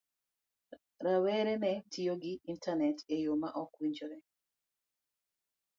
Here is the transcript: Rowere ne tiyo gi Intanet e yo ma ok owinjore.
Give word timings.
Rowere 1.03 1.55
ne 1.61 1.71
tiyo 1.91 2.13
gi 2.21 2.33
Intanet 2.51 2.97
e 3.15 3.15
yo 3.23 3.33
ma 3.41 3.49
ok 3.63 3.69
owinjore. 3.77 4.17